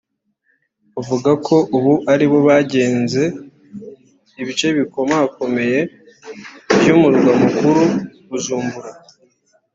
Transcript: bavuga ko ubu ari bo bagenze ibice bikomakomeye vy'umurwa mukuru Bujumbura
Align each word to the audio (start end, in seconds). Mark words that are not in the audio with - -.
bavuga 0.93 1.31
ko 1.45 1.55
ubu 1.75 1.93
ari 2.11 2.25
bo 2.31 2.39
bagenze 2.49 3.21
ibice 4.41 4.67
bikomakomeye 4.77 5.79
vy'umurwa 6.81 7.31
mukuru 7.41 7.81
Bujumbura 8.29 8.91